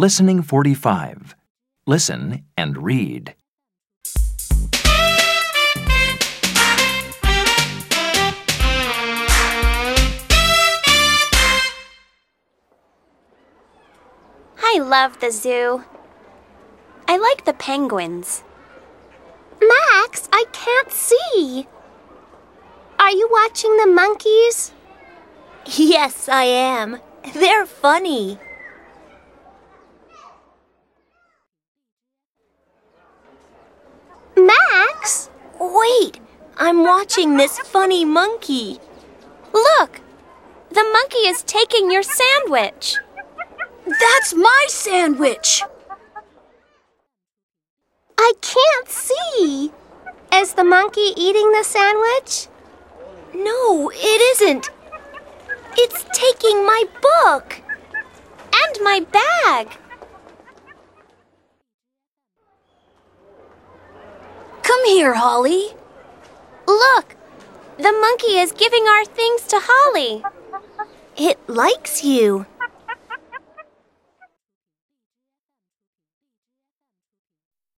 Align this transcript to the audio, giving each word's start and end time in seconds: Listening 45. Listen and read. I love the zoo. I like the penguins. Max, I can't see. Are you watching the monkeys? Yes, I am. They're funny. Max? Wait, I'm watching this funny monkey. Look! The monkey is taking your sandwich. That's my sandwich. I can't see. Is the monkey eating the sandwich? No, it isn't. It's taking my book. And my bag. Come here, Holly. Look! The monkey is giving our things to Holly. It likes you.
Listening 0.00 0.40
45. 0.40 1.36
Listen 1.86 2.46
and 2.56 2.82
read. 2.82 3.34
I 14.62 14.78
love 14.78 15.20
the 15.20 15.30
zoo. 15.30 15.84
I 17.06 17.18
like 17.18 17.44
the 17.44 17.52
penguins. 17.52 18.42
Max, 19.60 20.30
I 20.32 20.46
can't 20.52 20.90
see. 20.90 21.68
Are 22.98 23.10
you 23.10 23.28
watching 23.30 23.76
the 23.76 23.86
monkeys? 23.86 24.72
Yes, 25.76 26.26
I 26.26 26.44
am. 26.44 27.00
They're 27.34 27.66
funny. 27.66 28.38
Max? 34.40 35.28
Wait, 35.90 36.20
I'm 36.56 36.84
watching 36.84 37.36
this 37.36 37.58
funny 37.58 38.04
monkey. 38.04 38.78
Look! 39.52 40.00
The 40.70 40.84
monkey 40.92 41.26
is 41.26 41.42
taking 41.42 41.90
your 41.90 42.02
sandwich. 42.02 42.96
That's 43.86 44.34
my 44.34 44.66
sandwich. 44.68 45.62
I 48.18 48.32
can't 48.40 48.88
see. 48.88 49.72
Is 50.32 50.54
the 50.54 50.64
monkey 50.64 51.12
eating 51.16 51.50
the 51.52 51.64
sandwich? 51.64 52.46
No, 53.34 53.90
it 53.92 54.20
isn't. 54.32 54.70
It's 55.76 56.04
taking 56.12 56.64
my 56.64 56.84
book. 57.00 57.62
And 58.62 58.84
my 58.84 59.00
bag. 59.10 59.76
Come 64.62 64.84
here, 64.84 65.14
Holly. 65.14 65.74
Look! 66.70 67.16
The 67.78 67.90
monkey 67.90 68.38
is 68.38 68.52
giving 68.52 68.86
our 68.86 69.04
things 69.04 69.42
to 69.48 69.58
Holly. 69.60 70.22
It 71.16 71.36
likes 71.48 72.04
you. 72.04 72.46